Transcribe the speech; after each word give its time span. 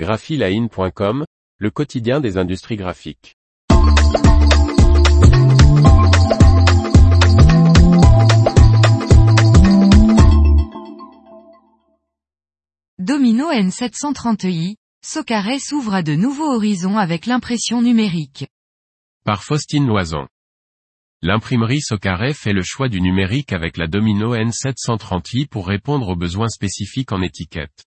graphiline.com, 0.00 1.26
le 1.58 1.70
quotidien 1.70 2.20
des 2.20 2.38
industries 2.38 2.76
graphiques. 2.76 3.36
Domino 12.98 13.52
N730i, 13.52 14.76
Socaré 15.04 15.58
s'ouvre 15.58 15.92
à 15.92 16.02
de 16.02 16.14
nouveaux 16.14 16.54
horizons 16.54 16.96
avec 16.96 17.26
l'impression 17.26 17.82
numérique. 17.82 18.46
Par 19.26 19.44
Faustine 19.44 19.86
Loison. 19.86 20.28
L'imprimerie 21.20 21.82
Socaré 21.82 22.32
fait 22.32 22.54
le 22.54 22.62
choix 22.62 22.88
du 22.88 23.02
numérique 23.02 23.52
avec 23.52 23.76
la 23.76 23.86
Domino 23.86 24.34
N730i 24.34 25.46
pour 25.46 25.68
répondre 25.68 26.08
aux 26.08 26.16
besoins 26.16 26.48
spécifiques 26.48 27.12
en 27.12 27.20
étiquette. 27.20 27.84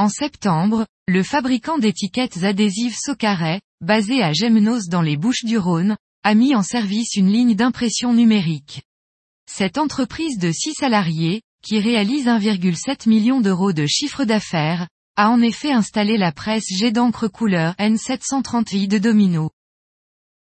En 0.00 0.08
septembre, 0.08 0.86
le 1.08 1.22
fabricant 1.22 1.76
d'étiquettes 1.76 2.42
adhésives 2.42 2.96
Socaré, 2.98 3.60
basé 3.82 4.22
à 4.22 4.32
Gemnos 4.32 4.88
dans 4.88 5.02
les 5.02 5.18
Bouches 5.18 5.44
du 5.44 5.58
Rhône, 5.58 5.98
a 6.24 6.34
mis 6.34 6.54
en 6.54 6.62
service 6.62 7.16
une 7.16 7.30
ligne 7.30 7.54
d'impression 7.54 8.14
numérique. 8.14 8.80
Cette 9.44 9.76
entreprise 9.76 10.38
de 10.38 10.52
6 10.52 10.72
salariés, 10.72 11.42
qui 11.62 11.80
réalise 11.80 12.28
1,7 12.28 13.10
million 13.10 13.42
d'euros 13.42 13.74
de 13.74 13.84
chiffre 13.86 14.24
d'affaires, 14.24 14.88
a 15.16 15.28
en 15.28 15.42
effet 15.42 15.70
installé 15.70 16.16
la 16.16 16.32
presse 16.32 16.68
jet 16.78 16.92
d'encre 16.92 17.28
couleur 17.28 17.74
N730i 17.74 18.88
de 18.88 18.96
Domino. 18.96 19.50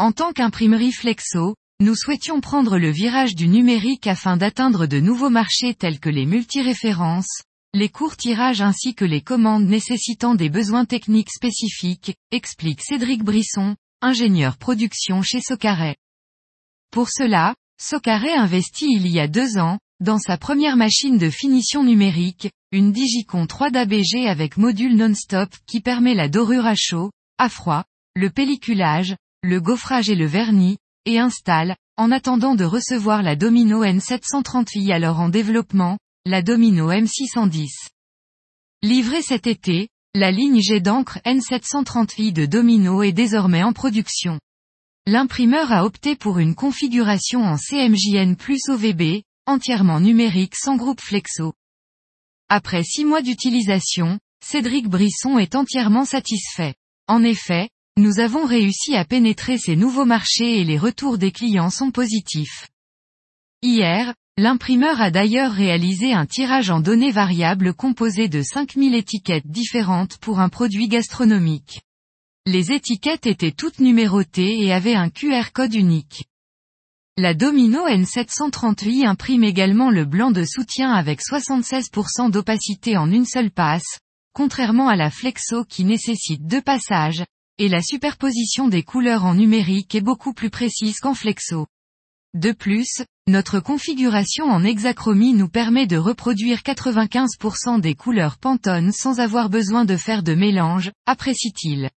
En 0.00 0.10
tant 0.10 0.32
qu'imprimerie 0.32 0.90
Flexo, 0.90 1.54
nous 1.78 1.94
souhaitions 1.94 2.40
prendre 2.40 2.76
le 2.76 2.90
virage 2.90 3.36
du 3.36 3.46
numérique 3.46 4.08
afin 4.08 4.36
d'atteindre 4.36 4.86
de 4.86 4.98
nouveaux 4.98 5.30
marchés 5.30 5.76
tels 5.76 6.00
que 6.00 6.10
les 6.10 6.26
multiréférences, 6.26 7.44
les 7.74 7.88
courts 7.88 8.16
tirages 8.16 8.62
ainsi 8.62 8.94
que 8.94 9.04
les 9.04 9.20
commandes 9.20 9.66
nécessitant 9.66 10.36
des 10.36 10.48
besoins 10.48 10.84
techniques 10.84 11.32
spécifiques, 11.32 12.14
explique 12.30 12.80
Cédric 12.80 13.24
Brisson, 13.24 13.74
ingénieur 14.00 14.56
production 14.58 15.22
chez 15.22 15.40
Socaré. 15.40 15.96
Pour 16.92 17.10
cela, 17.10 17.56
Socaré 17.82 18.32
investit 18.32 18.86
il 18.92 19.08
y 19.08 19.18
a 19.18 19.26
deux 19.26 19.58
ans, 19.58 19.80
dans 19.98 20.20
sa 20.20 20.38
première 20.38 20.76
machine 20.76 21.18
de 21.18 21.28
finition 21.28 21.82
numérique, 21.82 22.48
une 22.70 22.92
Digicon 22.92 23.46
3DABG 23.46 24.28
avec 24.28 24.56
module 24.56 24.96
non-stop 24.96 25.50
qui 25.66 25.80
permet 25.80 26.14
la 26.14 26.28
dorure 26.28 26.66
à 26.66 26.76
chaud, 26.76 27.10
à 27.38 27.48
froid, 27.48 27.82
le 28.14 28.30
pelliculage, 28.30 29.16
le 29.42 29.60
gaufrage 29.60 30.08
et 30.08 30.14
le 30.14 30.26
vernis, 30.26 30.78
et 31.06 31.18
installe, 31.18 31.74
en 31.96 32.12
attendant 32.12 32.54
de 32.54 32.64
recevoir 32.64 33.24
la 33.24 33.34
Domino 33.34 33.84
N730i 33.84 34.92
alors 34.92 35.18
en 35.18 35.28
développement, 35.28 35.98
la 36.26 36.40
Domino 36.40 36.90
M610. 36.90 37.90
Livrée 38.80 39.20
cet 39.20 39.46
été, 39.46 39.88
la 40.14 40.30
ligne 40.30 40.62
jet 40.62 40.80
d'encre 40.80 41.18
N730i 41.26 42.32
de 42.32 42.46
Domino 42.46 43.02
est 43.02 43.12
désormais 43.12 43.62
en 43.62 43.74
production. 43.74 44.40
L'imprimeur 45.06 45.70
a 45.70 45.84
opté 45.84 46.16
pour 46.16 46.38
une 46.38 46.54
configuration 46.54 47.42
en 47.42 47.58
CMJN 47.58 48.36
plus 48.36 48.70
OVB, 48.70 49.20
entièrement 49.44 50.00
numérique 50.00 50.56
sans 50.56 50.76
groupe 50.76 51.02
flexo. 51.02 51.52
Après 52.48 52.84
six 52.84 53.04
mois 53.04 53.20
d'utilisation, 53.20 54.18
Cédric 54.42 54.88
Brisson 54.88 55.36
est 55.38 55.54
entièrement 55.54 56.06
satisfait. 56.06 56.74
En 57.06 57.22
effet, 57.22 57.68
nous 57.98 58.18
avons 58.18 58.46
réussi 58.46 58.96
à 58.96 59.04
pénétrer 59.04 59.58
ces 59.58 59.76
nouveaux 59.76 60.06
marchés 60.06 60.58
et 60.58 60.64
les 60.64 60.78
retours 60.78 61.18
des 61.18 61.32
clients 61.32 61.70
sont 61.70 61.90
positifs. 61.90 62.68
Hier, 63.60 64.14
l'imprimeur 64.36 65.00
a 65.00 65.12
d'ailleurs 65.12 65.52
réalisé 65.52 66.12
un 66.12 66.26
tirage 66.26 66.70
en 66.70 66.80
données 66.80 67.12
variables 67.12 67.72
composé 67.72 68.28
de 68.28 68.42
5000 68.42 68.94
étiquettes 68.94 69.46
différentes 69.46 70.18
pour 70.18 70.40
un 70.40 70.48
produit 70.48 70.88
gastronomique. 70.88 71.82
Les 72.44 72.72
étiquettes 72.72 73.26
étaient 73.26 73.52
toutes 73.52 73.78
numérotées 73.78 74.60
et 74.60 74.72
avaient 74.72 74.96
un 74.96 75.08
QR 75.08 75.52
code 75.52 75.74
unique. 75.74 76.24
La 77.16 77.32
Domino 77.32 77.86
N730i 77.86 79.06
imprime 79.06 79.44
également 79.44 79.90
le 79.90 80.04
blanc 80.04 80.32
de 80.32 80.44
soutien 80.44 80.90
avec 80.90 81.20
76% 81.20 82.30
d'opacité 82.32 82.96
en 82.96 83.10
une 83.12 83.24
seule 83.24 83.52
passe, 83.52 84.00
contrairement 84.32 84.88
à 84.88 84.96
la 84.96 85.10
Flexo 85.10 85.64
qui 85.64 85.84
nécessite 85.84 86.44
deux 86.44 86.60
passages, 86.60 87.24
et 87.58 87.68
la 87.68 87.80
superposition 87.80 88.66
des 88.66 88.82
couleurs 88.82 89.24
en 89.24 89.34
numérique 89.34 89.94
est 89.94 90.00
beaucoup 90.00 90.34
plus 90.34 90.50
précise 90.50 90.98
qu'en 90.98 91.14
Flexo. 91.14 91.66
De 92.34 92.50
plus, 92.50 93.04
notre 93.28 93.60
configuration 93.60 94.46
en 94.46 94.64
hexachromie 94.64 95.34
nous 95.34 95.48
permet 95.48 95.86
de 95.86 95.96
reproduire 95.96 96.58
95% 96.58 97.80
des 97.80 97.94
couleurs 97.94 98.38
Pantone 98.38 98.90
sans 98.90 99.20
avoir 99.20 99.48
besoin 99.48 99.84
de 99.84 99.96
faire 99.96 100.24
de 100.24 100.34
mélange, 100.34 100.90
apprécie-t-il. 101.06 101.90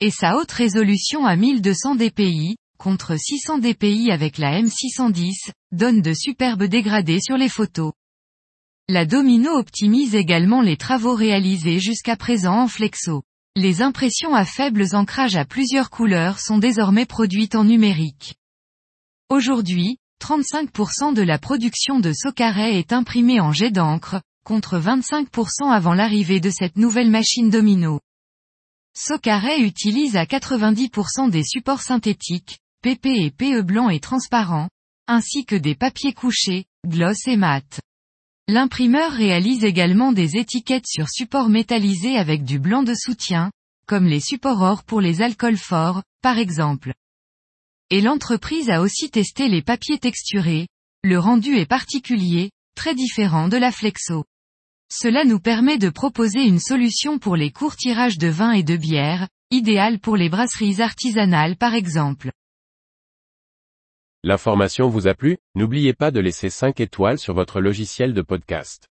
Et 0.00 0.12
sa 0.12 0.36
haute 0.36 0.52
résolution 0.52 1.26
à 1.26 1.34
1200 1.34 1.96
dpi, 1.96 2.56
contre 2.78 3.16
600 3.16 3.58
dpi 3.58 4.12
avec 4.12 4.38
la 4.38 4.62
M610, 4.62 5.50
donne 5.72 6.00
de 6.00 6.14
superbes 6.14 6.64
dégradés 6.64 7.20
sur 7.20 7.36
les 7.36 7.48
photos. 7.48 7.92
La 8.88 9.04
Domino 9.04 9.50
optimise 9.58 10.14
également 10.14 10.62
les 10.62 10.76
travaux 10.76 11.14
réalisés 11.14 11.80
jusqu'à 11.80 12.16
présent 12.16 12.60
en 12.60 12.68
flexo. 12.68 13.24
Les 13.56 13.82
impressions 13.82 14.32
à 14.32 14.44
faibles 14.44 14.94
ancrages 14.94 15.36
à 15.36 15.44
plusieurs 15.44 15.90
couleurs 15.90 16.38
sont 16.38 16.58
désormais 16.58 17.04
produites 17.04 17.56
en 17.56 17.64
numérique. 17.64 18.36
Aujourd'hui, 19.30 19.98
35% 20.20 21.14
de 21.14 21.22
la 21.22 21.38
production 21.38 22.00
de 22.00 22.12
Socaré 22.12 22.80
est 22.80 22.92
imprimée 22.92 23.38
en 23.38 23.52
jet 23.52 23.70
d'encre, 23.70 24.20
contre 24.44 24.76
25% 24.80 25.70
avant 25.70 25.94
l'arrivée 25.94 26.40
de 26.40 26.50
cette 26.50 26.76
nouvelle 26.76 27.12
machine 27.12 27.48
Domino. 27.48 28.00
Socaré 28.92 29.60
utilise 29.60 30.16
à 30.16 30.24
90% 30.24 31.30
des 31.30 31.44
supports 31.44 31.80
synthétiques, 31.80 32.58
PP 32.82 33.06
et 33.06 33.30
PE 33.30 33.62
blanc 33.62 33.88
et 33.88 34.00
transparent, 34.00 34.68
ainsi 35.06 35.44
que 35.44 35.54
des 35.54 35.76
papiers 35.76 36.12
couchés, 36.12 36.64
gloss 36.84 37.28
et 37.28 37.36
mat. 37.36 37.80
L'imprimeur 38.48 39.12
réalise 39.12 39.62
également 39.62 40.10
des 40.10 40.38
étiquettes 40.38 40.88
sur 40.88 41.08
support 41.08 41.50
métallisé 41.50 42.16
avec 42.16 42.42
du 42.42 42.58
blanc 42.58 42.82
de 42.82 42.94
soutien, 42.94 43.52
comme 43.86 44.06
les 44.06 44.18
supports 44.18 44.60
or 44.60 44.82
pour 44.82 45.00
les 45.00 45.22
alcools 45.22 45.56
forts, 45.56 46.02
par 46.20 46.36
exemple. 46.36 46.94
Et 47.92 48.00
l'entreprise 48.00 48.70
a 48.70 48.80
aussi 48.80 49.10
testé 49.10 49.48
les 49.48 49.62
papiers 49.62 49.98
texturés, 49.98 50.68
le 51.02 51.18
rendu 51.18 51.56
est 51.56 51.66
particulier, 51.66 52.50
très 52.76 52.94
différent 52.94 53.48
de 53.48 53.56
la 53.56 53.72
Flexo. 53.72 54.24
Cela 54.92 55.24
nous 55.24 55.40
permet 55.40 55.76
de 55.76 55.88
proposer 55.88 56.40
une 56.40 56.60
solution 56.60 57.18
pour 57.18 57.34
les 57.34 57.50
courts 57.50 57.76
tirages 57.76 58.18
de 58.18 58.28
vin 58.28 58.52
et 58.52 58.62
de 58.62 58.76
bière, 58.76 59.28
idéal 59.50 59.98
pour 59.98 60.16
les 60.16 60.28
brasseries 60.28 60.80
artisanales 60.80 61.56
par 61.56 61.74
exemple. 61.74 62.30
L'information 64.22 64.88
vous 64.88 65.08
a 65.08 65.14
plu? 65.14 65.38
N'oubliez 65.56 65.94
pas 65.94 66.10
de 66.10 66.20
laisser 66.20 66.50
5 66.50 66.78
étoiles 66.80 67.18
sur 67.18 67.34
votre 67.34 67.60
logiciel 67.60 68.14
de 68.14 68.22
podcast. 68.22 68.86